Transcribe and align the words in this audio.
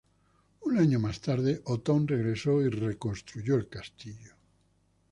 Un 0.61 0.79
año 0.79 0.99
más 0.99 1.21
tarde 1.21 1.61
Otón 1.65 2.07
regresó 2.07 2.59
y 2.63 2.69
reconstruyó 2.69 3.53
el 3.53 3.67
castillo. 3.67 4.33